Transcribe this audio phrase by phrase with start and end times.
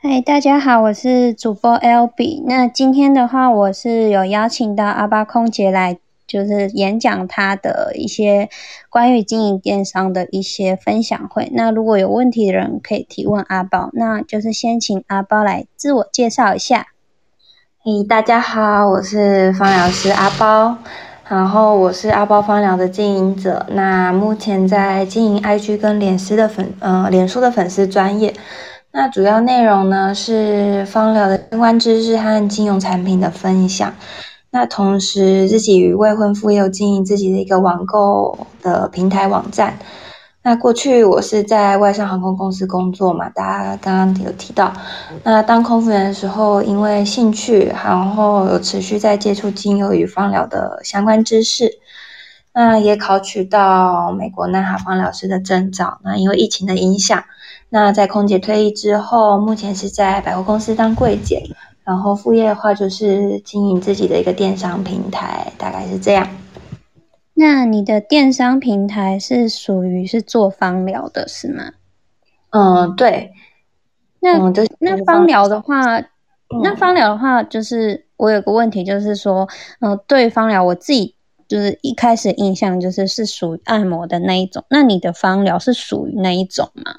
[0.00, 2.40] 嗨，大家好，我是主播 L B。
[2.46, 8.48] 那今天的话，我是有邀请到阿巴空姐来，就是演讲她的一些
[8.90, 11.50] 关于经营电商的一些分享会。
[11.52, 16.86] 那如果有问题的人可以提问阿包，那就是先请阿包来自我介绍一下。
[17.82, 20.78] 嘿，大家好，我是芳疗师阿包，
[21.28, 23.66] 然后我是阿包芳疗的经营者。
[23.70, 28.32] 那目前在经营 IG 跟脸书的粉，呃，脸书的粉丝专业。
[28.98, 33.94] 那主要内容呢是芳疗的相关知识和金融产品的分享。
[34.50, 39.78] 那同时自己与未婚夫也有经营自己的一个网购的平台网站。
[40.42, 44.72] 那过去我是在外商航空公司工作嘛，大家刚刚有提到。
[45.22, 51.70] 那当空服员的时候，因为兴趣，然后有持续在接触精油与芳疗的相关知识。
[52.52, 56.00] 那也考取到美国南哈芳疗师的证照。
[56.02, 57.22] 那因为疫情的影响。
[57.70, 61.42] 那在空姐退役之后，目前是在百货公司当柜姐，
[61.84, 66.28] 然后副业的话就是经营自己的一个电商平台，大概是这样。
[67.34, 71.72] 那你的电商平台是属于是做芳疗的，是吗？
[72.50, 73.32] 嗯，对。
[74.20, 74.38] 那
[74.80, 76.00] 那芳疗的话，
[76.64, 79.48] 那芳疗的话，就是我有个问题，就是说，
[79.80, 81.14] 嗯，对芳疗，我自己
[81.46, 84.64] 就是一开始印象就是是属于按摩的那一种。
[84.70, 86.96] 那你的芳疗是属于那一种吗？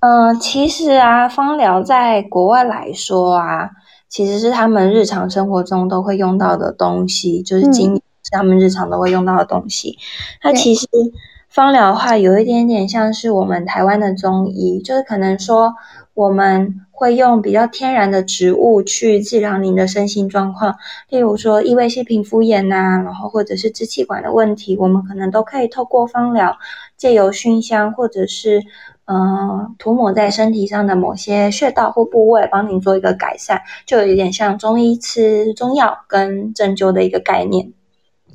[0.00, 3.70] 嗯，其实啊，芳疗在国外来说啊，
[4.08, 9.98] 其实是他们日常生活中都会用到的东西，就是精是他们日常都会用到的东西。
[10.42, 10.88] 那其实
[11.50, 15.74] 芳疗的话，有一点点像是我们台湾的中医，就是可能说
[16.14, 20.76] 我们会用比较天然的植物去治疗您的身心状况，
[21.10, 26.56] 例如说异位性皮肤炎呐，然后或者是支气管的问题，我们可能都可以透过芳疗，
[26.96, 28.62] 借由熏香或者是。
[29.12, 37.72] 嗯，涂抹在身体上的某些穴道或部位，帮你做一个改善，就有点像中医吃中药跟针灸的一个概念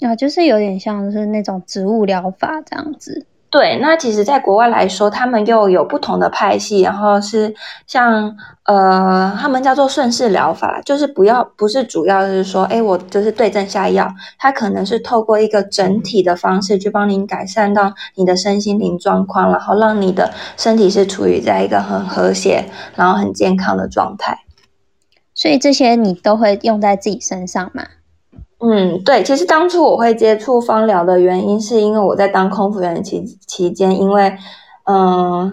[0.02, 3.26] 啊，就是有点像是那种植物疗法这样子。
[3.50, 7.56] 对，那其实，在国外来说，他们又有不同的派系，然后是
[7.88, 24.40] 像呃，他们叫做顺势疗法，就是不要不是主要就是说，哎，我就是对症下药，它可能是透过一个整体的方式去帮您改善到你的身心灵状况，然后让你的身体是处于在一个很和谐，然后很健康的状态。
[25.34, 27.86] 所以这些你都会用在自己身上吗？
[28.60, 34.36] 嗯，对，其实当初我会接触芳疗的原因，是因为我在当空服员期期间，因为
[34.86, 35.52] 嗯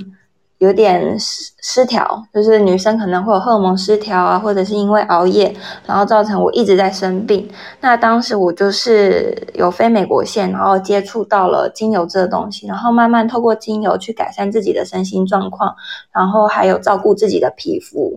[0.58, 5.52] 有点失失调，就是女生可能会有荷尔蒙失调啊，或者是因为熬夜，
[5.84, 7.50] 然后造成我一直在生病。
[7.80, 15.74] 那当时我就是有飞美国线，然后接触到了精油这个东西，然后慢慢透过精油去改善自己的身心状况，
[16.12, 18.14] 然后还有照顾自己的皮肤，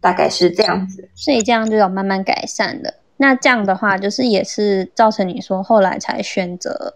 [0.00, 1.10] 大概是这样子。
[1.14, 2.94] 所以这样就有慢慢改善的。
[3.18, 6.94] 那这样的话，就是也是造成你说后来才选择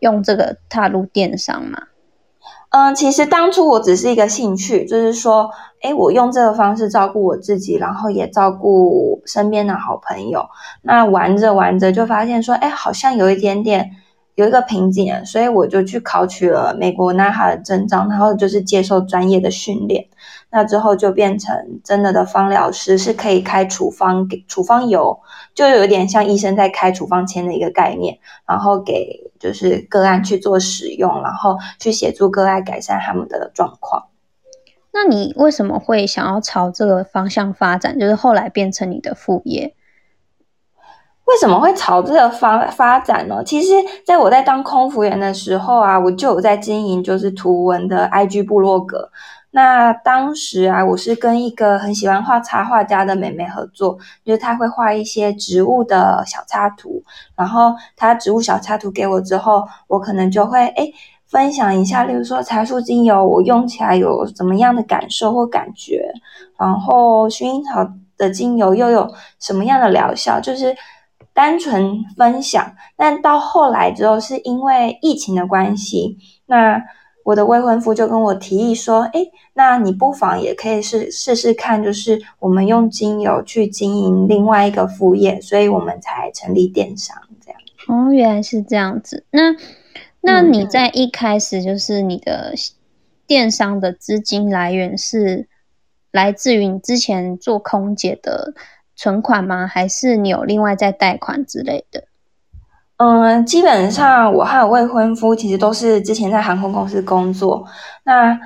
[0.00, 1.84] 用这个踏入电商嘛？
[2.70, 5.50] 嗯，其实当初我只是一个兴趣，就是说，
[5.82, 10.48] 哎，我用这个方式照顾我自己，然后也照顾身边的好朋友。
[10.82, 13.90] 那玩着玩着就发现说，哎，好像有一点点
[14.40, 20.06] 有一个瓶颈，所以我就去考取了美国 NAHA 的证章，然后就是接受专业的训练。
[20.50, 21.54] 那之后就变成
[21.84, 25.20] 真的的芳疗师，是可以开处方给处方油，
[25.54, 34.06] 就有点像医生在开处方签的一个概念，然后给就是个案去做使用，然后去协助个案改善他们的状况。
[34.92, 37.98] 那你为什么会想要朝这个方向发展？
[37.98, 39.74] 就是后来变成你的副业？
[41.30, 43.40] 为什么会朝这个方发展呢？
[43.44, 43.72] 其实，
[44.04, 49.10] 在我在当空服员的时候啊，我就有在经营就是图文的 IG 部落格。
[49.52, 57.00] 那当时啊，我是跟一个很喜欢画插画家的妹妹合作，就是她会画一些植物的小插图，
[57.36, 60.88] 然后她植物小插图给我之后，我可能就会哎
[61.28, 66.12] 分享一下，例如说茶树精油我用起来有怎么样的感受或感觉，
[66.58, 67.88] 然后薰衣草
[68.18, 70.76] 的精油又有什么样的疗效，就是
[71.32, 72.74] 单纯分享。
[72.96, 76.82] 但到后来之后，是因为疫情的关系，那。
[77.22, 79.20] 我的未婚夫就跟我提议说：“哎，
[79.52, 89.26] 那你不妨也可以试试试看，就是我们用精油去经营另外一个副业，所以我们才成立电商这样。”哦，原来是这样子。
[89.30, 89.54] 那
[90.22, 92.54] 那你在一开始就是你的
[93.26, 95.46] 电商的资金来源是
[96.10, 98.54] 来自于你之前做空姐的
[99.00, 99.66] 存款吗？
[99.66, 102.04] 还是你有另外再贷款之类的？
[102.98, 107.64] 嗯，基本上我和未婚夫其实都是之前在航空公司工作。
[108.04, 108.38] 那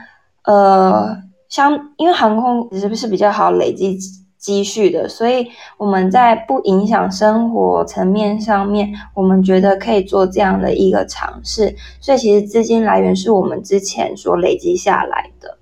[0.45, 3.99] 呃，相因为航空其实是比较好累积
[4.39, 11.75] 积蓄的，所以我们在不影响生活层面上面，我们觉得可以做这样的一个尝试。
[12.01, 15.59] 所以其实资金来源是我们之前所累积下来的。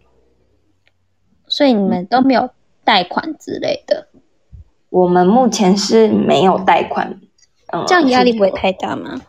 [1.46, 2.50] 所以你们都没有
[2.84, 4.08] 贷款之类的？
[4.92, 7.18] 我们目前是没有贷款。
[7.72, 9.20] 嗯，这样压力不会太大吗？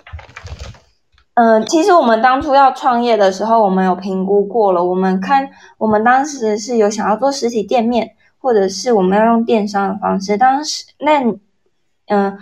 [1.34, 4.84] 嗯，其实我们当初要创业的时候，我们有评估过了。
[4.84, 8.12] 我们看，我们当时是有想要做实体店面。
[8.44, 11.24] 或者是我们要用电商的方式，当时那
[12.08, 12.38] 嗯，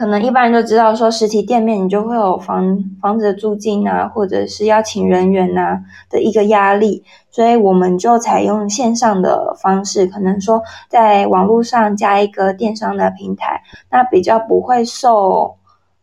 [0.00, 13.60] 可能一般人都知道说实体店面你就会有房房子的租金啊，或者是要请人员呐的一个压力，所以我们就采用线上的方式，可能说在网络上加一个电商的平台，
[13.90, 15.56] 那比较不会受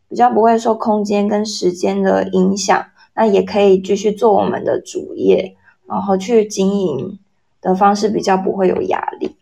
[0.08, 2.86] 比较不会受空间跟时间的影响，
[3.16, 5.56] 那也可以继续做我们的主业，
[5.88, 7.18] 然后去经营。
[7.60, 9.36] 的方式比较不会有压力。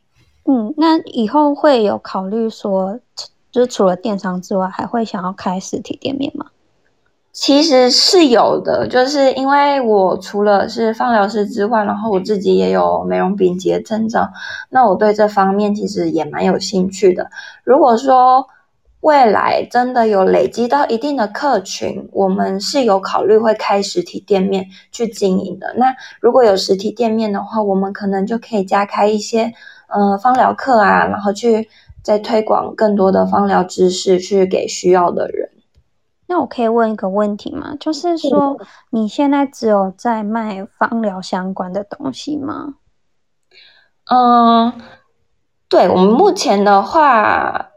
[0.46, 2.98] 嗯，那以后会有考虑说，
[3.56, 6.48] 就是除了电商之外，还会想要开实体店面吗？
[7.31, 14.30] 其实是有的，就是因为我除了是放疗师之外，然后我自己也有美容丙级的证照，
[14.68, 17.30] 那我对这方面其实也蛮有兴趣的。
[17.63, 18.46] 如果说
[19.00, 25.74] 未来真的有累积到一定的客群，我们是有考虑会开实体店面去经营的。
[25.78, 29.54] 那如果有实体店面的话，我们可能就可以加开一些
[29.88, 31.69] 呃芳疗课啊，然后去
[32.06, 35.50] 再推广更多的芳疗知识去给需要的人。
[36.28, 37.75] 那我可以问一个问题吗？
[37.80, 38.60] 就是说
[38.92, 42.75] 你现在只有在卖芳疗相关的东西吗？
[44.06, 44.74] 嗯，
[45.68, 47.72] 对，我们目前的话。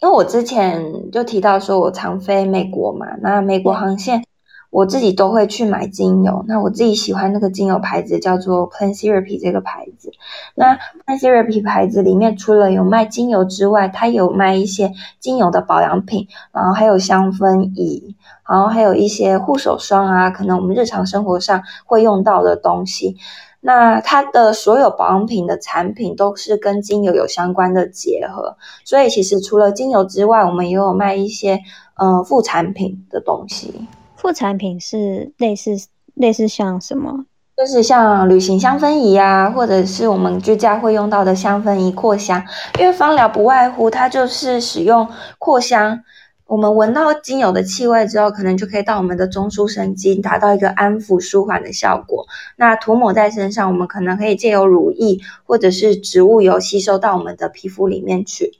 [0.00, 4.24] 因为我之前就提到说，我常飞美国嘛，那美国航线
[4.72, 6.42] 我自己都会去买精油。
[6.48, 10.10] 那我自己喜欢那个精油牌子叫做 Plant Therapy 这个牌子。
[10.54, 18.16] 那 Plant Therapy 牌子里面除了有卖精油之外，它有卖一些精油的保养品，然后还有香氛仪，
[18.48, 23.18] 然后还有一些护手霜啊，可能我们日常生活上会用到的东西。
[23.60, 31.60] 那它的所有保养品的产品都是跟精油有相关的结合，所以其实除了精油之外，我们也有卖一些
[31.96, 33.86] 呃副产品的东西。
[34.22, 35.72] 副产品是类似
[36.14, 37.26] 类似像什么？
[37.56, 42.44] 就是像旅行香氛仪啊，或者是我们居家会用到的香氛仪扩香，
[42.78, 46.04] 因为芳疗不外乎它就是使用扩香。
[46.46, 52.26] 我们闻到精油的气味之后，可能就可以到我们的中枢神经，达到一个安抚舒缓的效果。
[52.54, 58.52] 那涂抹在身上，我们可能可以借由乳液或者是植物油吸收到我们的皮肤里面去。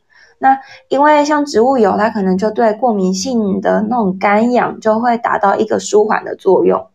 [0.43, 0.59] 那
[0.89, 6.89] 因为像植物油，它可能就对过敏性的那种干痒就会达到一个舒缓的作用。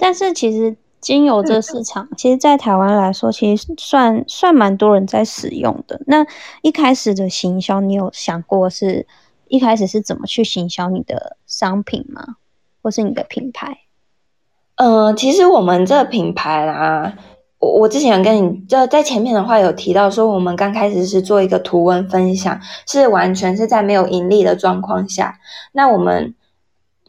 [0.00, 6.00] 但是其实精油这市场，其实在台湾来说，其实算算蛮多人在使用的。
[6.06, 6.26] 那
[6.62, 9.06] 一开始的行销，你有想过是？
[9.50, 12.36] 一开始是怎么去行销你的商品吗？
[12.82, 13.78] 或是你的品牌？
[14.74, 17.14] 呃，其实我们这品牌啦，
[17.58, 25.38] 我我之前跟你就在前面的话有提到说，我们刚开始是做一个图文分享，是完全是在没有盈利的状况下。
[25.72, 26.34] 那我们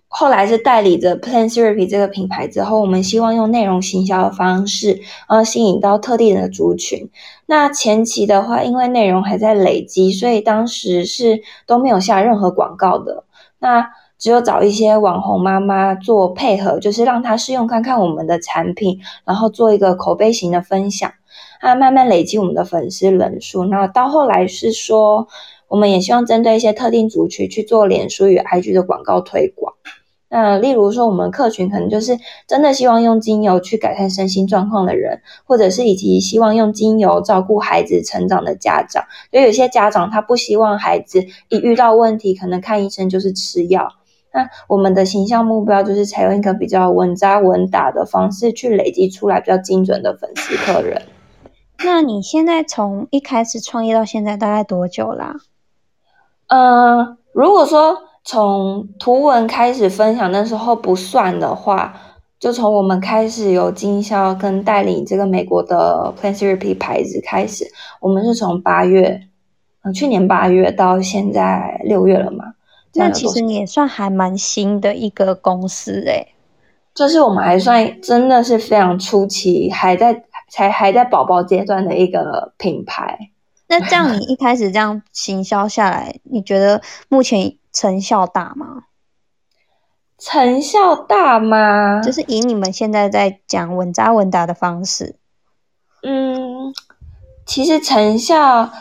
[0.07, 7.11] 后来是代理着 Plan Therapy 这个品牌之后，我们希望用内容行销的方式，然后吸引到特定的族群。
[7.45, 13.23] 那前期的话，因为内容还在累积，所以当时是都没有下任何广告的。
[13.59, 21.11] 那只有找一些网红妈妈做配合，就是让她试用看看我们的产品，然后做一个口碑型的分享，
[21.61, 23.63] 啊，慢慢累积我们的粉丝人数。
[23.65, 25.27] 那到后来是说，
[25.69, 29.73] 我们也希望针对一些特定族群去做脸书与 IG 的广告推广。
[30.31, 39.05] 那例如说，我们客群可能就是真的希望用精油去改善身心状况的人，或者是以及希望用精油照顾孩子成长的家长。
[39.31, 43.93] 所以有些家长他不希望孩子一遇到问题，可能看医生就是吃药。
[44.33, 51.01] 那我们的形象目标就是采用一个比较稳扎稳打的方式，去累积出来比较精准的粉丝客人。
[51.83, 55.36] 那你现在从一开始创业到现在大概多久啦？
[56.48, 58.03] 嗯，如果说。
[58.21, 61.95] 从图文开始分享那时候不算的话，
[62.38, 67.65] 就从我们开始有经销跟代理这个美国的 Plant Therapy 牌子开始，
[68.01, 69.21] 我们是从八月，
[69.83, 72.53] 嗯，去年八月到现在六月了嘛。
[72.93, 76.34] 那其实你也算还蛮新的一个公司诶，
[76.93, 83.17] 就是我们还算真的是非常初期，还在才还在宝宝阶段的一个品牌。
[83.67, 87.55] 那这样你一开始这样行销下来，你觉得目前？
[87.72, 88.86] 成效大吗？
[90.17, 92.01] 成效大吗？
[92.01, 95.15] 就是以你们现在在讲稳扎稳打的方式，
[96.01, 96.74] 嗯，
[97.46, 98.72] 其实成效，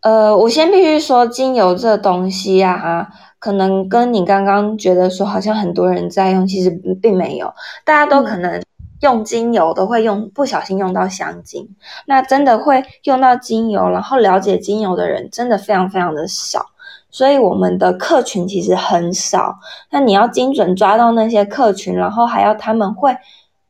[0.00, 7.52] 呃，我先必须说，精油这东西啊，可能跟你刚刚觉得说好像很多人在用，其实并没有，
[7.84, 8.62] 大家都可能
[9.00, 11.68] 用精油都会用，不小心用到香精，
[12.06, 16.66] 那真的会用到精油，然后了解精油的人真的非常非常的少。
[17.10, 19.58] 所以我们的客群其实很少，
[19.90, 23.16] 那你要精准抓到那些客群，然后还要他们会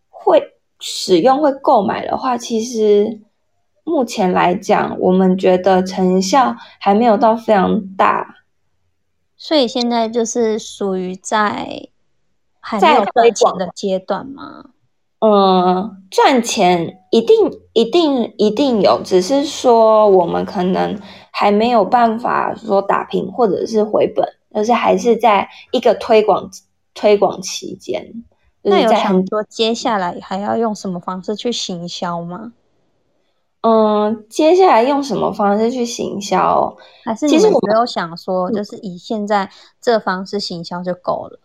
[0.09, 0.43] 会
[0.81, 3.21] 使用、会购买的话，其实
[3.85, 8.38] 目前来讲，我们觉得成效还没有到非常大。
[9.39, 11.89] 所以现在就是属于在
[12.61, 14.67] 还没有推广的阶段吗？
[15.21, 17.37] 嗯，赚钱一定
[17.73, 21.01] 一定一定有，只是说我们可能。
[21.31, 26.51] 还没有办法说打平或者是回本，而是还是在一个推广
[26.95, 28.25] 推广期间。
[28.63, 32.55] 那有想说接下来还要用什么方式去行销吗？
[33.69, 36.77] 嗯，接下来用什么方式去行销？
[37.05, 41.39] 还是其实我没有想说，就是以现在这方式行销就够了。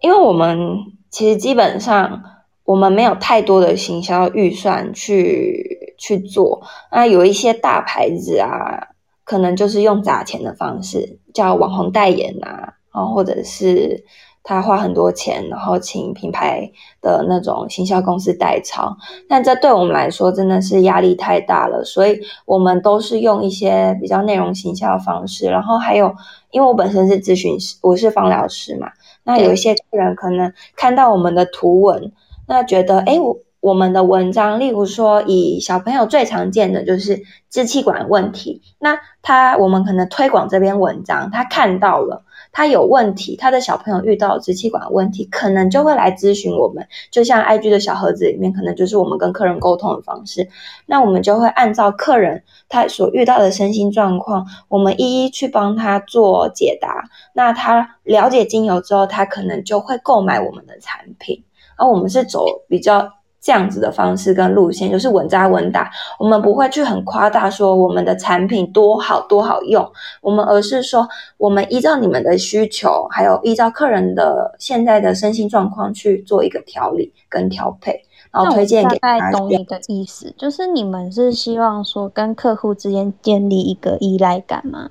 [0.00, 0.78] 因为我们
[1.10, 2.22] 其实基本上
[2.64, 5.76] 我们没有太多的行销预算去。
[6.00, 6.62] 去做
[6.92, 8.90] 那有一些大牌子啊，
[9.24, 14.04] 可能就是用砸钱的方式，叫网红代言啊，然后或者是
[14.48, 18.96] 他花很多钱，然后请品牌的那种行销公司代操。
[19.28, 25.50] 但这对我们来说真的是压力太大了，所以我们都是用一些比较内容行销的方式。
[25.50, 26.16] 然后还有，
[26.50, 28.90] 因为我本身是咨询师，我是芳疗师嘛，
[29.22, 32.10] 那有一些客人可能看到我们的图文，
[32.46, 33.36] 那觉得哎我。
[33.60, 42.22] 我们的文章，例如说，以小朋友最常见的就是支气管问题，那他我们可能推广这篇文章，他看到了
[42.58, 50.48] 他有问题，他的小朋友遇到支气管问题，可能就会来咨询我们，就像 IG 的小盒子里面，可能就是我们跟客人沟通的方式，
[50.84, 57.04] 那我们就会按照客人他所遇到的身心状况，我们一一去帮他做解答。
[57.32, 61.44] 那他了解精油之后，他可能就会购买我们的产品，
[61.76, 63.17] 而我们是走比较。
[63.48, 69.90] 这样子的方式跟路线就是稳扎稳打，我们不会去很夸大说我们的产品多好多好用，
[70.20, 79.30] 我们而是说我们依照你们的需求，还有依照客人的现在的身心状况去做一个调理跟调配，然后推荐给大家。
[79.30, 84.90] 懂你的意思，就是你们是希望说跟客户之间建立一个依赖感吗？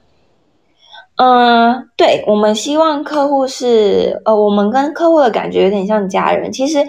[1.17, 6.79] 嗯，对，我们希望客户是呃，我们跟客户的感觉有点像家人，其实。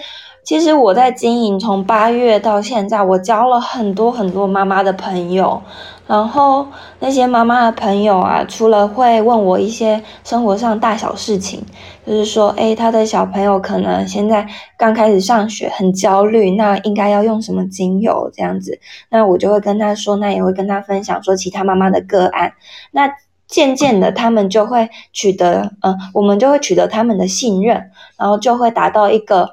[0.42, 5.62] 其实我在经营，从八月到现在，我交了很多很多妈妈的朋友。
[6.07, 6.66] 然后
[7.00, 11.62] 那些妈妈的朋友啊，除了会问我一些生活上大小事情，
[12.07, 18.80] 就是说，诶，他的小朋友可能现在刚开始上学，很焦虑，那应该要用什么精油这样子？
[19.11, 22.54] 那我就会跟他说，那也会跟他分享说其他妈妈的个案。
[22.92, 23.11] 那
[23.47, 29.50] 渐渐的，他们就会取得，嗯，我们就会取得他们的信任，然后就会达到一个。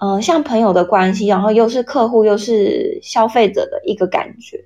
[0.00, 4.64] 嗯，像朋友的关系，然后又是客户，又是消费者的一个感觉。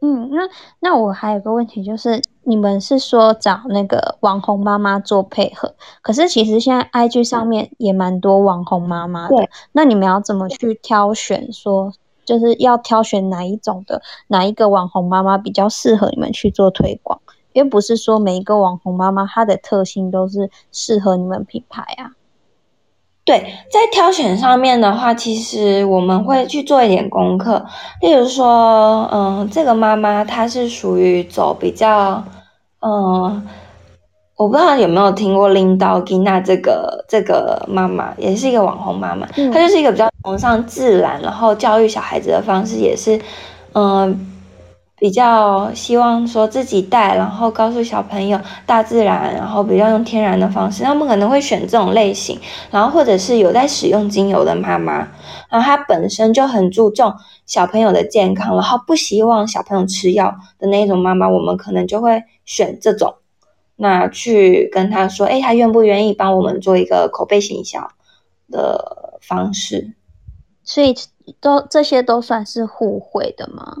[0.00, 0.48] 嗯，那
[0.80, 9.48] 那我还有个问题，就是你们是说找那个网红妈妈做配合，可是其实现在 IG 上面也蛮多网红妈妈的。
[9.72, 11.52] 那你们要怎么去挑选？
[11.52, 11.92] 说
[12.24, 17.20] 就是要挑选哪一种的，哪一个网红妈妈比较适合你们去做推广？
[17.52, 22.10] 因为不是说每一个网红妈妈她的特性都是适合你们品牌啊。
[23.24, 23.38] 对，
[23.70, 27.64] 在挑选上面的话，其实我们会去做一点功课。
[28.00, 32.24] 例如说，嗯，这个妈妈她是属于走比较，
[32.80, 33.46] 嗯，
[34.36, 43.20] 我不知道有没有听过林道吉娜这个这个妈妈，也是一个网红妈妈，她就是一个比较崇尚自然，然后教育小孩子的方式也是，
[43.74, 44.28] 嗯。
[45.02, 52.38] 比较希望说自己带，然后告诉小朋友大自然，然后比较用天然的方式，他们可能会选这种类型。
[52.70, 54.98] 然后或者是有在使用精油的妈妈，
[55.50, 57.12] 然后她本身就很注重
[57.46, 63.16] 小朋友的健康，然后不希望小朋友吃药的那种妈妈，我们可能就会选这种，
[63.74, 67.90] 那去跟他说，哎，他愿不愿意帮我们做一个口碑行销
[68.52, 69.94] 的方式？
[70.62, 70.94] 所以
[71.40, 73.78] 都这些都算是互惠的吗？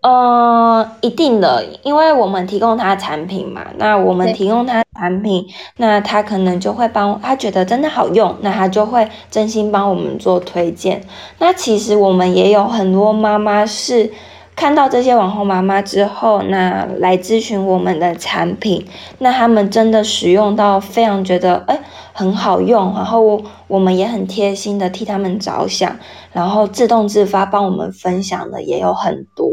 [0.00, 5.44] 呃，一定的，因为我们提供他产品嘛，那我们提供他产品，
[5.78, 11.02] 那他可能就会帮他觉得真的好用，那他就会真心帮我们做推荐。
[11.38, 14.12] 那其实我们也有很多妈妈是
[14.54, 18.86] 看到这些网红妈妈之后，那来咨询我们的产品，
[19.18, 21.80] 那他们真的使用到非常觉得哎
[22.12, 25.96] 很好用，然后我们也很贴心的替他们着想，
[26.32, 29.48] 然后自动自发帮我们分享的也有很多。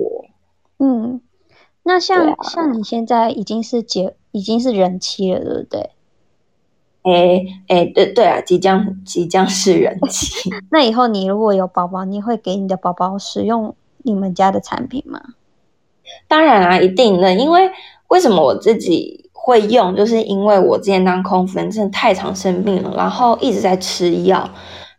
[0.88, 1.22] 嗯，
[1.82, 5.90] 那像像你现在已经是结已经是人妻了，对不对？
[7.02, 10.52] 哎哎，对对啊，即将即将是人妻。
[10.70, 15.20] 那以后你如果有宝宝，你会给你的宝宝使用你们家的产品吗？
[16.28, 17.34] 当然啊，一定的。
[17.34, 17.72] 因为
[18.10, 24.48] 为什么我自己会用，就是因为我之前当空服人真的太常生病了，然后一直在吃药，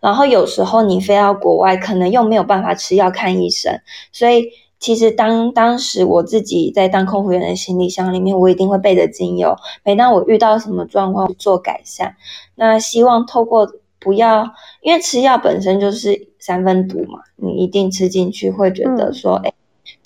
[0.00, 4.50] 然后有时候你飞到国外，可能又没有办法吃药看医生，所以。
[4.78, 9.56] 其实当当时我自己在当空服员的行李箱里面，我一定会备着精油。
[9.84, 12.16] 每当我遇到什么状况做改善，
[12.54, 13.66] 那希望透过
[13.98, 14.52] 不要，
[14.82, 19.52] 因为吃药本身就是三分毒嘛，你一定吃进去会觉得说，哎。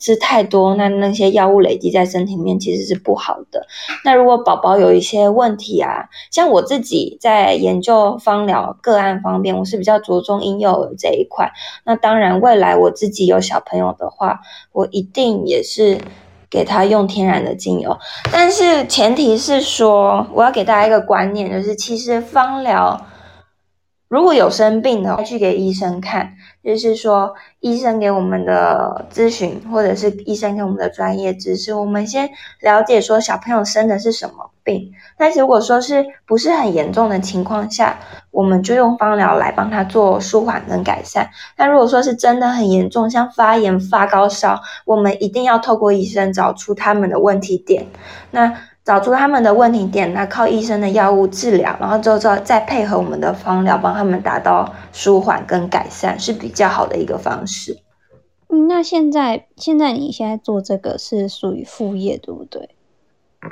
[0.00, 3.66] 吃太多，那那些药物累积在身体里面其实是不好的。
[4.04, 11.52] 那如果宝宝有一些问题啊，像我自己在研究芳疗个案方面，我是比较着重婴幼儿这一块。
[11.84, 14.41] 那当然，未来我自己有小朋友的话，
[14.73, 15.99] 我一定也是
[16.49, 17.99] 给他用天然的精油。
[18.32, 22.99] 但是前提是说，我要给大家一个观念，就是其实芳疗
[24.11, 26.35] 如果有生病的，去给医生看。
[26.65, 32.29] 就是说，医生给我们的咨询，或者是医生给我们的专业知识，我们先
[32.61, 34.93] 了解说小朋友生的是什么病。
[35.17, 38.01] 那如果说是不是很严重的情况下，
[38.33, 41.31] 我们就用芳疗来帮他做舒缓跟改善。
[41.57, 47.87] 那如果说是真的很严重，像发炎、发高烧，我们一定要透过医生找出他们的问题点。
[48.33, 48.53] 那
[48.84, 57.78] 找出他们的问题点，那靠医生的药物治疗，然后之后再再配合我们的方疗，帮他们达到舒缓跟改善，是比较好的一个方式。
[58.49, 62.71] 嗯，那现在现在你现在做这个是属于副业，对不对？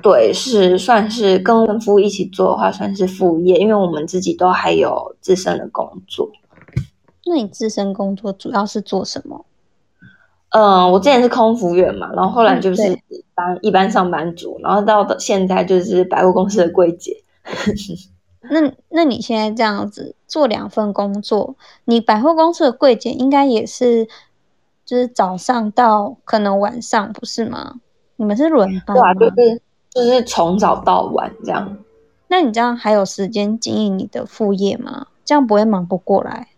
[0.02, 6.30] 对，是算是跟夫一起做的话，算是副业，因为我们自己都还有自身的工作。
[7.26, 9.44] 那你自身工作主要是做什么？
[10.50, 12.82] 嗯，我之前是空服员嘛，然后后来就是
[13.34, 17.22] 当一般上班族，然后到现在就是百货公司的柜姐。
[18.50, 24.06] 那那你现在这样子做两份工作，你百货公司的柜姐应该也是
[24.84, 27.74] 就是早上到可能晚上不是吗？
[28.16, 29.14] 你们是轮班吗？
[29.14, 31.76] 对啊，就是就是从早到晚这样。
[32.28, 35.08] 那你这样还有时间经营你的副业吗？
[35.24, 36.48] 这样不会忙不过来？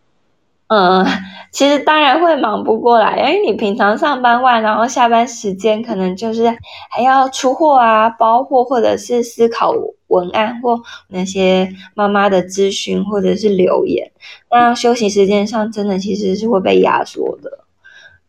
[0.73, 1.05] 嗯，
[1.51, 6.47] 其实当然会忙不过来，因为你平常上班外，然后下班时间可能就是
[6.91, 9.75] 还要出货啊、包货，或者是思考
[10.07, 14.13] 文案或那些妈妈的咨询或者是留言。
[14.49, 17.65] 那休息时间上，真的其实是会被压缩的。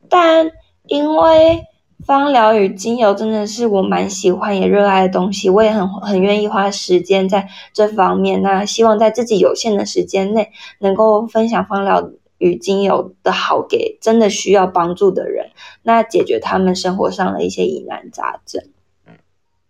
[0.09, 0.49] 但
[0.87, 1.61] 因为
[2.07, 8.41] 芳疗与精油真的是我蛮喜欢也热爱的东西，我也很很愿意花时间在这方面。
[8.41, 10.49] 那希望在自己有限的时间内，
[10.79, 12.09] 能够分享芳疗。
[12.41, 15.51] 与精油的好给真的需要帮助的人，
[15.83, 18.63] 那解决他们生活上的一些疑难杂症。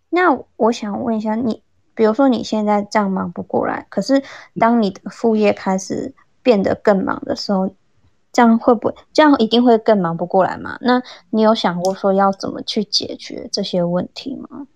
[0.08, 1.62] 那我想问一下你，
[1.94, 4.22] 比如说你现在这样忙不过来，可是
[4.58, 7.68] 当你的副业开始变得更忙的时候，
[8.32, 10.78] 这样会不会这样一定会更忙不过来吗？
[10.80, 14.66] 那你有想过说要怎么去解决这些问题吗？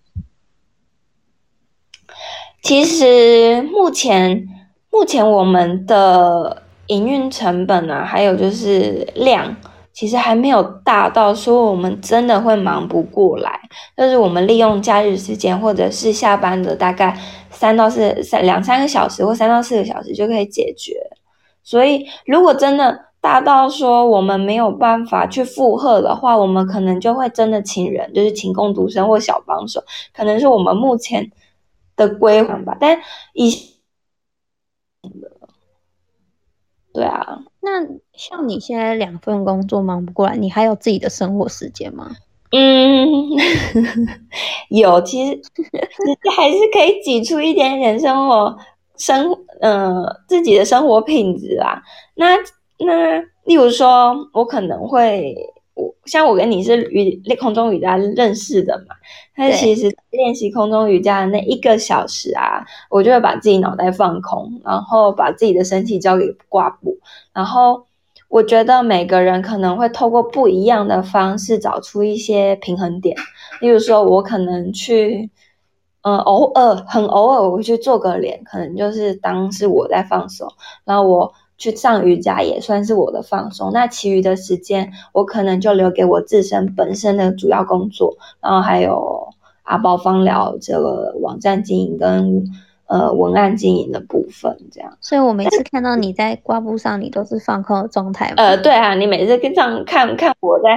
[2.63, 4.47] 其实目前
[4.91, 6.65] 目前我们的。
[6.87, 9.57] 营运成本啊，还有就是量，
[9.93, 13.61] 其实还没有大到说我们真的会忙不过来。
[13.97, 17.19] 就是我们利用假日时间或者是下班的大概
[17.51, 20.95] 三到四三两三个小时或三到四个小时就可以解决。
[21.63, 29.83] 所以如果真的大到说我们没有办法去负荷的话，我们可能就会真的请人，就是请工读生或小帮手，
[30.15, 31.33] 可能是我们目前
[31.97, 32.77] 的规划吧。
[32.79, 33.01] 但
[33.33, 33.75] 以
[36.97, 42.11] 对啊，那像你现在两份工作忙不过来，你还有自己的生活时间吗？
[42.53, 43.07] 嗯，
[44.71, 45.71] 有，其实其实
[46.35, 48.57] 还是可以挤出一点点生活
[48.97, 49.31] 生，
[49.61, 51.83] 呃，自己的生活品质啊。
[52.15, 52.35] 那
[52.79, 55.37] 那，例如说，我可能会。
[55.77, 58.95] 我像我跟你是瑜空中瑜伽认识的嘛，
[59.37, 66.97] 但其实练习空中瑜伽的那一个小时啊，我就会把自己脑袋放空，然后把自己的身体交给挂布，
[67.35, 67.85] 然后
[68.29, 73.15] 我觉得每个人可能会透过不一样的方式找出一些平衡点，
[73.61, 75.29] 例如说我可能去，
[76.01, 80.49] 嗯，偶尔很偶尔我会去做个脸，可能就是当是我在放松，
[80.87, 81.35] 然后我。
[81.59, 83.71] 去上瑜伽也算是我的放松。
[83.73, 89.29] 那其余的时间，我可能就留给我自身本身的主要工作，然后还有
[89.63, 92.45] 阿宝方疗这个网站经营跟
[92.87, 94.97] 呃文案经营的部分，这样。
[95.01, 98.35] 所以我每次看到你在挂布上，你都是放空的状态吗？
[98.37, 100.69] 呃，对啊，你每次跟上看看我在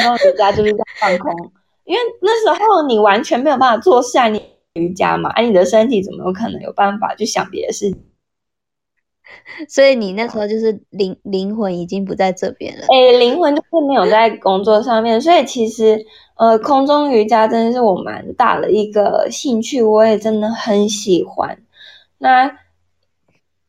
[0.00, 1.50] 然后瑜伽就是在放空，
[1.84, 4.42] 因为那时候你完全没有办法做事啊，你
[4.74, 7.92] 瑜伽嘛，哎，你的身体怎么有可能有办法去想别的事？
[9.68, 12.86] 所以你那时候就是灵灵魂已经不在这边了。
[12.88, 16.04] 哎，灵魂就是没有在工作上面，所以其实
[16.36, 21.58] 呃，空中瑜伽真的是我蛮大的一个兴趣，我也真的很喜欢。
[22.18, 22.50] 那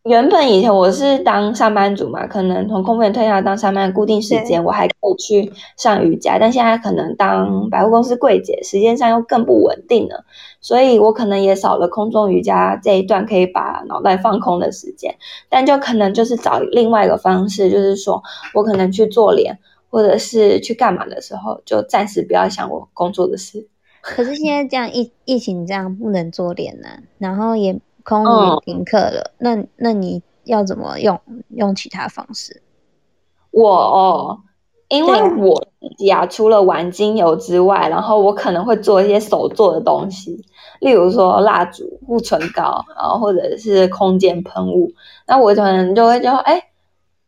[0.10, 6.40] 原本以前我是当上班族嘛，可能从空服员退下来当上班固定时间，我还可以去上瑜伽。
[6.40, 10.26] 但现在可能当百货公司柜姐，时间上又更不稳定了，
[10.62, 15.16] 所以我可能也少了空中瑜伽这一段可以把脑袋放空的时间。
[15.48, 18.24] 但就可能就是找另外一个方式，就是说
[18.56, 19.60] 我可能去做脸，
[19.92, 23.68] 或者是去干嘛的时候，就暂时不要想我工作的事。
[24.02, 26.88] 可是现在这样疫疫情这样不能做脸呢，
[27.20, 27.80] 然后也。
[28.10, 32.64] 空余停课了，那那你要怎么用用其他方式？
[33.52, 34.40] 我哦，
[34.88, 40.44] 因为我自己啊，除了玩精油之外，然后我可能会做一些手做的东西，
[40.80, 44.92] 例如说蜡烛、护唇膏，然后或者是空间喷雾，
[45.28, 46.69] 那我可能就会就哎。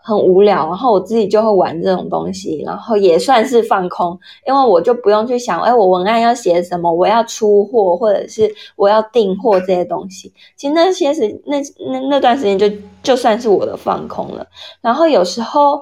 [0.03, 10.33] 很无聊，然后我自己就会玩这种东西，然后也算是放空，因为我就不用去想，哎，我文案要写什么，我要出货或者是我要订货这些东西。
[10.55, 11.57] 其实那些时那
[11.91, 12.67] 那那段时间就
[13.03, 14.45] 就算是我的放空了。
[14.81, 15.81] 然后有时候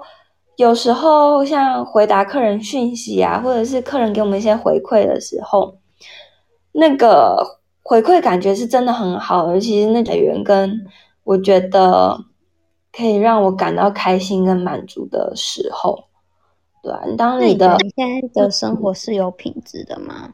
[0.57, 5.75] 有时候像回答客人讯息啊，或者是客人给我们一些回馈的时候，
[6.73, 10.85] 那个回馈感觉是真的很好，尤其是那点员跟
[11.23, 12.25] 我觉得。
[12.99, 16.03] 可以让我感到开心跟满足的时候，
[16.83, 20.33] 对啊，当你的你现在的生活是有品质的吗？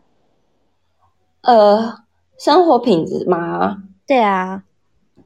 [1.41, 1.99] 呃，
[2.39, 3.83] 生活品质吗？
[4.07, 4.63] 对啊，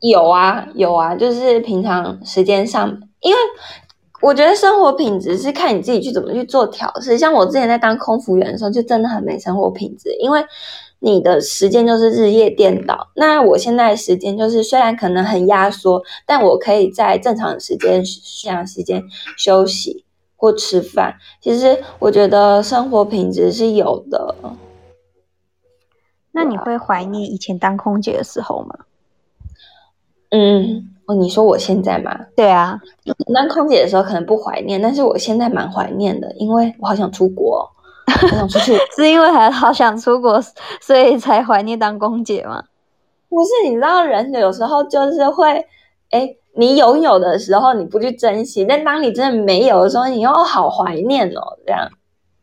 [0.02, 2.90] 有啊，有啊，就是平常时间上，
[3.22, 3.40] 因为
[4.22, 7.18] 我觉得生活品质是看你自己去怎么去做调试。
[7.18, 10.46] 像我之前在当空服员的时候，就真的很没生活品质，因为。
[11.00, 13.10] 你的时间就是日夜颠倒。
[13.16, 18.04] 那我现在时间就是虽然可能很压缩，但我可以在正常的时间、
[18.44, 19.04] 这样时间
[19.38, 20.04] 休息
[20.36, 21.16] 或吃饭。
[21.42, 24.36] 其实我觉得生活品质是有的。
[26.32, 28.76] 那你会怀念以前当空姐的时候吗？
[30.32, 32.16] 嗯，哦，你说我现在吗？
[32.36, 32.80] 对啊，
[33.34, 37.70] 当空姐的时候可能不怀念，但是我现在蛮怀念的，因为我好想出国。
[38.10, 40.42] 想出去是因为还好想出国，
[40.82, 42.64] 所以才怀念当空姐吗？
[43.30, 45.64] 不是，你知道人有时候就是会，
[46.10, 51.58] 哎，你拥有的时候你不去珍惜，但当你真的没有的时候，你又好怀念哦。
[51.64, 51.88] 这样，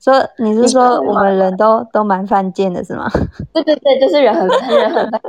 [0.01, 3.11] 说你是说我们人都都蛮犯贱的是吗？
[3.53, 5.21] 对对对，就是人很人很犯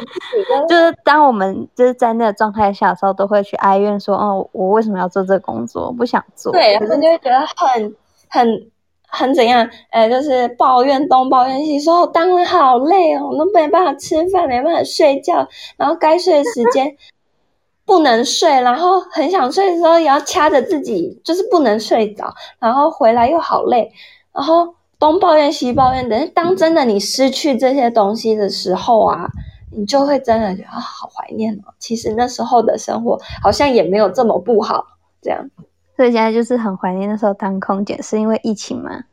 [0.66, 5.88] 就是当我们就是在那个状态下的时候，都会去哀怨说，哦，我为什么要做这个工作？
[5.88, 6.50] 我不想做。
[6.50, 7.94] 对，然后就会觉得很
[8.30, 8.70] 很。
[9.14, 9.68] 很怎样？
[9.90, 16.96] 哎，就是抱怨东抱怨西，说我当了好累哦，我都没办法吃饭，没办法睡觉，然后该睡的时间
[17.86, 23.92] 不能睡，然后很想睡的时候也要掐着自己，就是不能睡着，然后回来又好累，
[24.32, 26.08] 然后东抱怨西抱怨。
[26.08, 29.28] 等当真的你失去这些东西的时候啊，
[29.76, 31.74] 你就会真的觉得好怀念哦。
[31.78, 34.84] 其实那时候的生活好像也没有这么不好，
[35.20, 35.50] 这样。
[35.96, 39.04] 所以现在就是很怀念那时候当空姐，是因为疫情吗？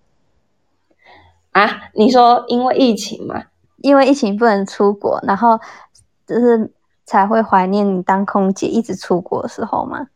[1.51, 3.43] 啊，你说因为疫情吗？
[3.77, 5.59] 因为疫情不能出国，然后
[6.25, 6.71] 就是
[7.05, 10.07] 才会怀念你当空姐一直出国的时候吗？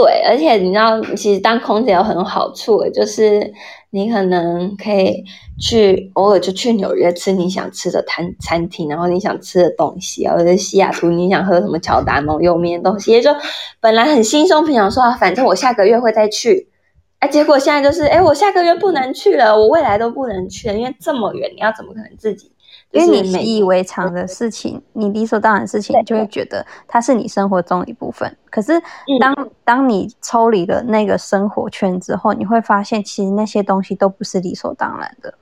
[0.00, 3.52] 对，而且你知道，其实当空姐有很多好处，就是
[3.90, 5.24] 你可能可以
[5.60, 13.34] 去偶尔就去纽约吃你想吃的餐餐厅，然后你想吃的东西，或者西雅图你想喝什么乔达浓有名的东西，也就
[13.80, 16.68] 本来很轻松平常说啊，反正我下个月会再去，
[17.18, 22.52] 哎，结果现在就是，哎，我下个月不能去了，我未来都不能去了，因为这么远，你要怎么可能自己？
[22.92, 28.34] 因为你习以为常的事情，你理所当然的事情，就会觉得它是你生活中一部分。
[28.50, 28.80] 可是，
[29.20, 35.34] 当当你抽离了那个生活圈之后，你会发现，其实那些东西都不是理所当然的。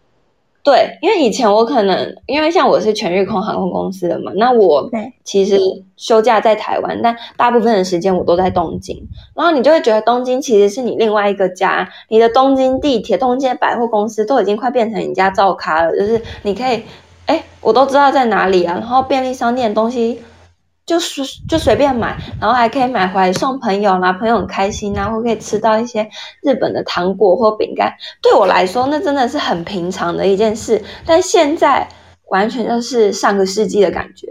[0.65, 4.91] 对，因为以前我可能，因为像我是全日空航空公司的嘛，那我
[5.23, 5.57] 其实
[5.97, 9.01] 休假在台湾，但大部分的时间我都在东京。
[9.37, 16.83] 然后你就会觉得东京其实是你另外一个家，你的东京地铁、东京百货公司都已经快变成你家照咖了，就是你可以。
[17.27, 18.75] 哎，我都知道在哪里啊！
[18.75, 20.23] 然后便利商店的东西
[20.85, 26.09] 就随就随便买，然后还可以买回来送朋友啦，朋友很开心啊，或可以吃到一些
[26.43, 27.93] 日本的糖果或饼干。
[28.23, 30.83] 对我来说，那真的是很平常的一件事。
[31.05, 31.89] 但现在
[32.29, 34.29] 完全就是上个世纪的感觉。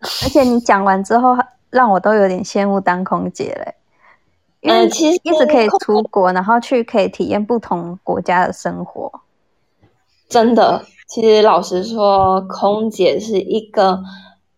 [0.00, 1.36] 而且你讲完之后，
[1.70, 3.74] 让我都有点羡慕当空姐嘞。
[4.60, 9.10] 因为其实一直可以出国，然后去可以体验不同国家的生活。
[10.28, 14.00] 真的，其实老实说，空姐是一个。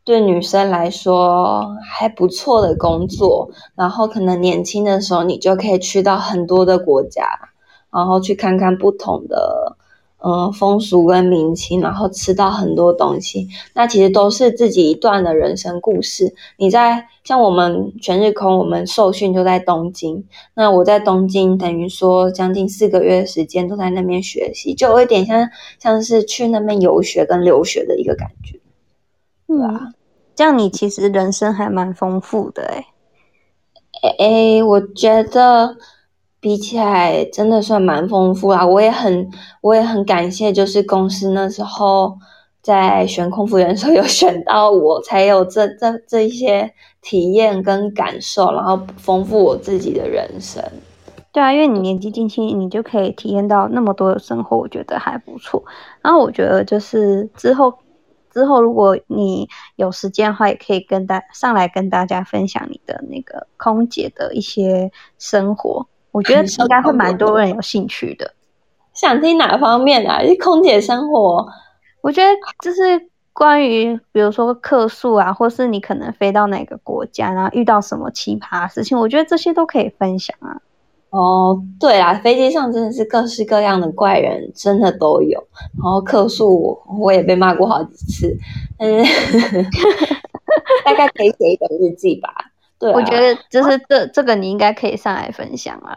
[0.04, 7.24] 对女生来说还不错的工作，然后可能年轻的时候你就可以去到很多的国家，
[7.92, 9.76] 然后去看看不同的
[10.24, 13.48] 嗯风俗跟民情，然后吃到很多东西。
[13.74, 16.34] 那其实都是自己一段的人生故事。
[16.56, 28.60] 你在像我们全日空，我们受训就在东京，那我在东京等于说将近四个月的时间都在那边学习，就有一点像像是去那边游学跟留学的一个感觉。
[29.48, 29.92] 嗯，
[30.34, 32.86] 这样你其实人生还蛮丰富的哎。
[34.18, 35.76] 哎，我觉得
[36.42, 38.66] 比起来真的算蛮丰富啦。
[38.66, 39.30] 我也很，
[39.62, 42.18] 我也很感谢，就是公司那时候
[42.60, 50.62] 在选空服员的时候有选到我，才有这这这一些体验跟感受，然后丰富我自己的人生。
[51.32, 55.64] 对啊，因为你年纪轻轻，你就可以体验到那么多的生活，我觉得还不错。
[56.02, 57.72] 然后我觉得就是之后。
[58.34, 65.86] 之后，如果你有时间的话，也可以跟大上来跟大家分享你的那个空姐的一些生活。
[66.12, 68.32] 我觉得应该会蛮多人有兴趣的。
[68.94, 70.22] 想听哪方面啊？
[70.22, 71.48] 是空姐生活？
[72.02, 72.28] 我觉得
[72.62, 80.60] 就是关于，比如说客诉啊，或是你可能飞到哪个国家，然后遇到什么奇葩事情，我觉得这些都可以分享啊。
[81.08, 85.42] 哦，对啊，飞机上真的是各式各样的怪人，真的都有。
[85.82, 88.36] 然后客诉我也被骂过好几次，
[88.78, 89.62] 但是
[90.84, 92.51] 大概可以写一本日记吧。
[92.82, 95.96] 对，我觉得就是这这个你应该可以上来分享啊。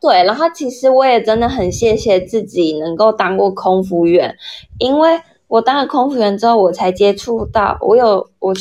[0.00, 4.34] 对，然后其实我也真的很谢谢自己能够当过空服员，
[4.78, 8.54] 因为我当了空服员之后，我才接触到我有我。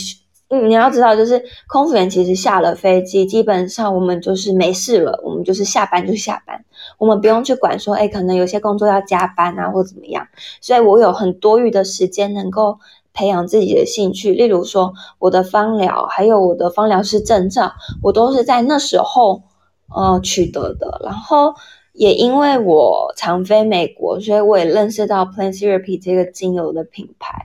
[0.48, 6.64] 嗯，你要知道，就是空服员其实下了飞机，基本上我们就是没事了，我们就是下班就下班，
[7.00, 10.28] 我们不用去管说，哎，可能有些工作要加班啊，或怎么样。
[10.62, 12.78] 所以我有很多余的时间能够
[13.16, 17.72] 培养自己的兴趣，例如说我的芳疗，还有我的芳疗师证照，
[18.04, 19.42] 我都是在那时候
[19.96, 21.02] 呃取得的。
[21.04, 21.56] 然后
[21.94, 27.42] 也因为我常飞美国，所以我也认识到 Plant Therapy 这个精油的品牌。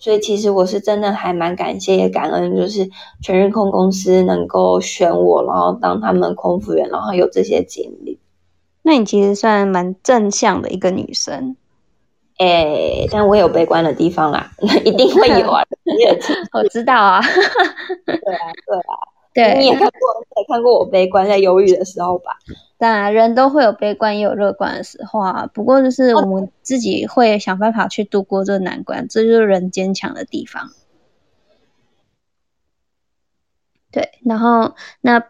[0.00, 2.88] 所以其实我是真的还蛮感谢也感恩，就是
[3.20, 8.20] 全日空公司能够选我，然后当他们空服员，然后有这些经历。
[8.82, 11.56] 那你其实算蛮正向的一个女生，
[12.38, 14.50] 哎，但我有悲观的地方啊，
[14.84, 15.62] 一定会有啊，
[16.54, 17.20] 我知道啊，
[18.06, 18.94] 对啊，对啊，
[19.34, 22.36] 对，你也看过，你也看过我悲观在犹豫的时候吧。
[22.78, 25.48] 当然，人都会有悲观也有乐观的时候啊。
[25.52, 30.70] 不过，就是我们自己会想办法去度过这个难关，这就是人坚强的地方。
[33.90, 35.22] 对，然后那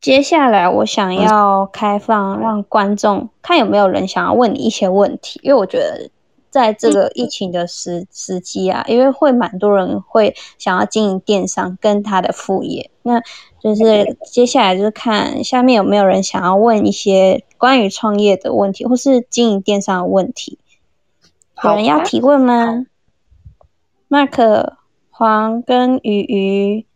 [0.00, 6.10] 接下来我想要开放，让观众看有没有人想要问你一些问题，因为我觉得
[6.50, 13.22] 在这个疫情的时时机啊，因为会蛮多人会想要经营电商跟他的副业，那。
[13.60, 20.60] 就是接下来就是看下面有没有人想要问一些关于创业的问题，或是经营电商的问题。
[21.64, 22.86] 有人要提问吗
[24.08, 24.74] ？Mark、
[25.10, 26.86] 黄跟鱼鱼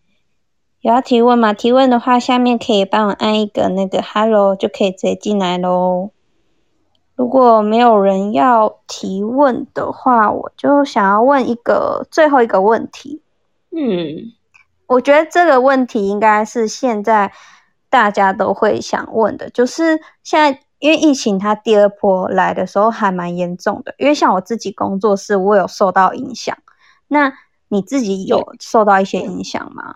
[0.83, 1.53] 有要提问吗？
[1.53, 6.11] 提问的话，下面可以帮我按一个那个 Hello，就可以直接进来喽。
[7.15, 13.23] 如果没有人要提问的话，我就想要问一个最后一个问题。
[13.71, 14.33] 嗯。
[14.89, 17.33] 我觉得这个问题应该是现在
[17.89, 26.59] 大家都会想问的，就是现在因为疫情它第二波来的时候还蛮严重的，因为像我自己工作室，我有受到影响。
[27.07, 27.33] 那
[27.69, 29.95] 你自己有受到一些影响吗？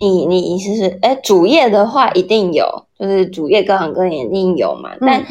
[0.00, 2.66] 你你意思是，哎，主业的话一定有，
[2.98, 4.90] 就是主业各行各业一定有嘛。
[5.00, 5.22] 但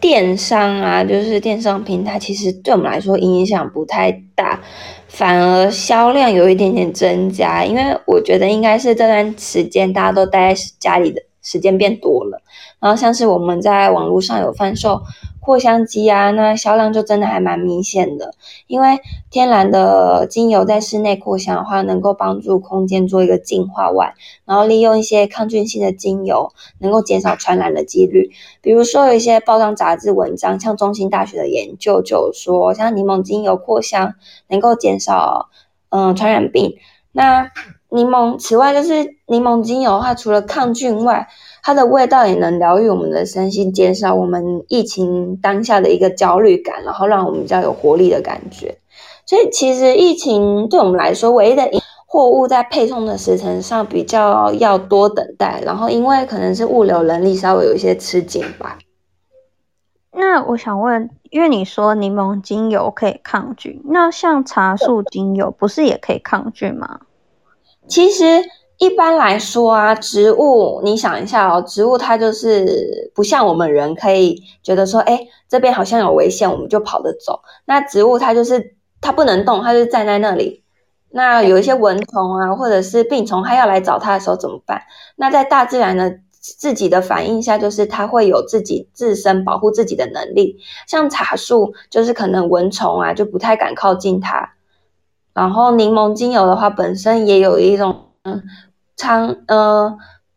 [0.00, 4.60] 电商啊，就是电商平台，其实对我们来说影响不太大。
[5.08, 12.40] 反而销量有一点点增加，因为我觉得应该是这段时间大家都待在家里的时间变多了，
[12.80, 15.02] 然后像是我们在网络上有贩售。
[15.44, 18.32] 扩香机啊，那销量就真的还蛮明显的。
[18.68, 28.30] 因为天然的精油在室内扩香的话，能够帮助空间做一个净化外，然后利用一些抗菌性的精油，能够减少传染的几率。
[28.60, 34.14] 比如说有一些报章杂志文章，像中兴大学的研究就说，像柠檬精油扩香
[34.46, 35.48] 能够减少
[35.88, 36.76] 嗯传染病。
[37.10, 37.50] 那
[37.90, 41.28] 柠檬，此外就是柠檬精油的话，除了抗菌外，
[41.62, 48.76] 它的味道也能疗愈我们的身心，减少我们疫情当下的一个焦虑感，然后让我们比较有活力的感觉。
[49.24, 51.70] 所以其实疫情对我们来说，唯一的
[52.06, 58.78] 货物在配送的时程上比较要多等待，然后因为可能是物流能力稍微有一些吃紧吧。
[60.10, 67.00] 那我想问，因为你说柠檬精油可以抗菌，那像茶树精油不是也可以抗菌吗？
[67.86, 68.24] 其实
[68.82, 77.40] 一般来说啊，植物你想一下哦，植物它就是不像我们人可以觉得说，哎，这边好像有危险，我们就跑着走。
[77.64, 80.64] 那植物它就是它不能动，它就站在那里。
[81.10, 84.82] 那有一些蚊虫啊，或者是病虫，它要来找它的时候怎么办？
[85.14, 86.18] 那在大自然的。
[86.44, 90.58] 自己的反应下，就是它会有自己自身保护自己的能力。
[90.88, 94.54] 像茶树，就是可能蚊虫啊就不太敢靠近它。
[95.32, 98.42] 然后柠檬精油的话，本身也有一种嗯
[99.02, 99.96] 苍呃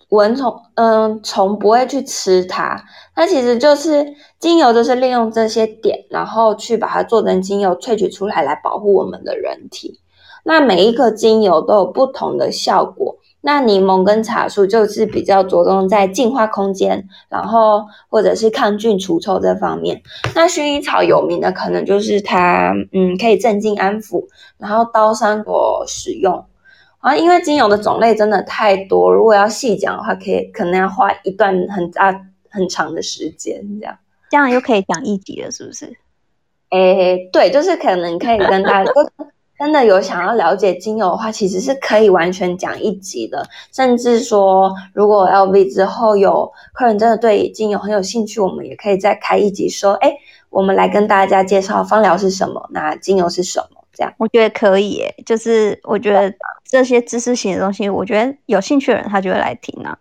[0.09, 2.83] 蚊虫嗯虫不会去吃它。
[3.13, 4.03] 它其实就是
[4.39, 9.99] 精油，就是利用这些点，然后去把它做成精油萃取出来，来保护我们的人体。
[10.43, 13.17] 那每一个精油都有不同的效果。
[13.41, 20.01] 那柠檬跟茶树就是比较着重在净化空间，然后或者是抗菌除臭这方面。
[20.33, 24.23] 那薰衣草有名的可能就是它，嗯，可以镇静安抚，
[24.57, 26.43] 然后刀山果使用
[27.05, 27.15] 啊。
[27.15, 33.97] 因为精油的种类真的太多，如果要细讲的话，可以可能要花一段很大很长的时间，这样
[34.31, 35.95] 这样又可以讲一集了，是不是？
[36.71, 38.91] 诶，对，就是可能可以跟大家。
[39.57, 43.47] 真的有想要了解精油的话，其实是可以完全讲一集的。
[43.71, 50.11] 甚至说，如果 L V 之后有客人真的对精油很有兴趣，我们也可以再开一集，说，哎，
[50.49, 53.74] 我们来跟大家介绍芳疗是什么，那精油是什么？
[53.95, 56.31] 这样我觉得可以，诶，就是我觉得
[56.65, 59.97] 这些知识型的东西，我觉得有兴趣的人他就会来听啊。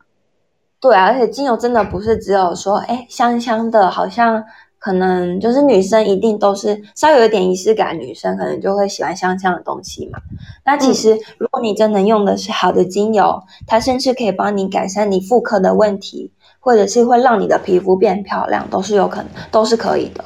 [0.80, 4.44] 对啊，而且精油真的不是只有说，哎，香香的，好像。
[4.76, 10.18] 可能就是女生一定都是稍微有点仪式感，女生可能就会喜欢香香的东西嘛。
[10.62, 16.30] 那其实如果你真的用的是好的精油，它甚至可以帮你改善你妇科的问题，
[16.60, 20.22] 或者是会让你的皮肤变漂亮，都是有可能，都是可以的。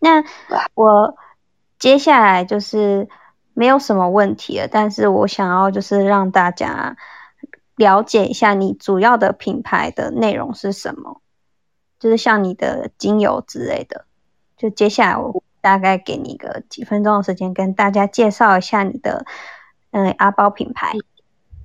[0.00, 0.24] 那
[0.74, 1.14] 我
[1.82, 3.08] 接下来就是
[3.54, 6.96] 没有什么问题了，但是我想要就是让大家
[7.74, 11.20] 了解一下你主要的品牌的内容是什么。
[11.98, 14.04] 就是像你的精油之类的，
[14.56, 19.26] 就接下来我大概给你个几分钟的时间，跟大家介绍一下你的
[19.90, 20.92] 嗯阿包品牌。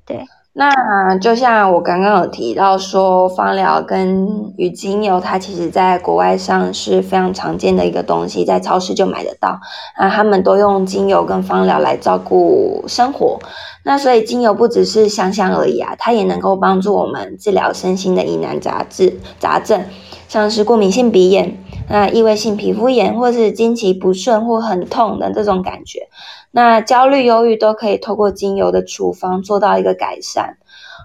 [0.04, 0.26] 对，
[0.60, 9.60] 那就像我刚刚有提到说，芳疗跟与精油，它其实在国外上是非常常见的一个东西，在超市就买得到。
[10.00, 13.38] 那他们都用精油跟芳疗来照顾生活。
[13.84, 19.84] 那所以精油不只是香香而已啊，它也能够帮助我们治疗身心的疑难杂症杂症。
[20.28, 21.56] 像是过敏性鼻炎、
[21.90, 26.08] 那异位性皮肤炎，或是经期不顺或很痛的这种感觉，
[26.52, 30.58] 那焦虑、忧郁都可以透过精油的处方做到一个改善。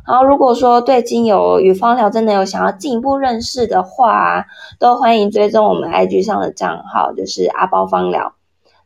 [0.06, 4.46] 然后，如果说对精油与芳疗真的有想要进一步认识的话，
[4.78, 8.34] 都欢迎追踪我们 IG 上的账号，就是阿包芳疗。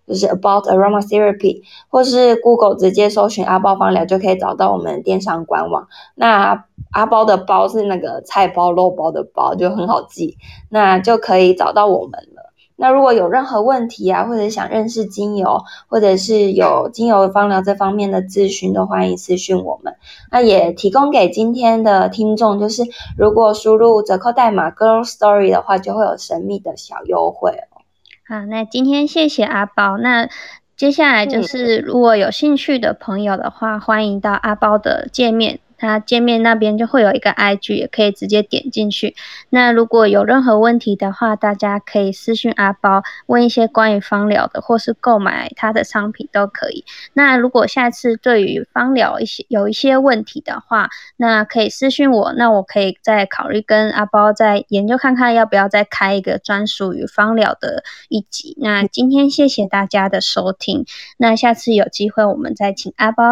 [0.06, 5.88] 就是 About Aromatherapy，或是 Google 直接搜寻阿包芳疗就可以找到我们电商官网。
[6.14, 6.62] 那
[6.96, 10.38] 阿包的包是那个菜包肉包的包，就很好记，
[10.70, 12.54] 那就可以找到我们了。
[12.74, 19.94] 那如果有任何问题啊，或者想认识精油，或者是有精油芳疗这方面的咨询，都欢迎私讯我们。
[20.30, 22.82] 那也提供给今天的听众，就是
[23.18, 27.84] 如果输入折扣代码 Girl Story 的话，就会有神秘的小优惠哦。
[28.26, 29.98] 好，那今天谢谢阿包。
[29.98, 30.30] 那
[30.76, 35.60] 接下来就是，如果有兴趣的朋友的话，欢迎到阿包的界面。
[35.78, 39.14] 它界面那边就会有一个 IG，也可以直接点进去。
[39.50, 46.84] 那如果有任何问题的话，大家可以私信阿包问一些关于芳疗的，或是购买他的商品都可以。
[47.12, 58.56] 那如果下次对于芳疗一些有一些问题的话，那可以私信我，那我可以再考虑跟阿包再研究看看要不要再开一个专属于芳疗的一集。
[58.60, 60.84] 那今天谢谢大家的收听，
[61.16, 63.24] 那下次有机会我们再请阿包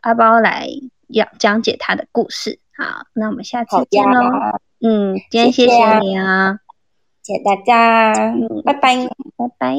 [0.00, 0.68] 阿包来。
[1.08, 4.30] 要讲解他的故事，好，那我们下次见喽。
[4.80, 6.58] 嗯，今天谢谢你啊，
[7.22, 8.12] 谢谢大家，
[8.64, 9.76] 拜拜，拜拜。